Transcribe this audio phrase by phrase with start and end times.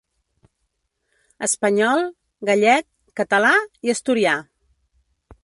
[1.47, 2.01] Espanyol,
[2.51, 2.89] gallec,
[3.23, 3.53] català
[3.89, 4.35] i asturià.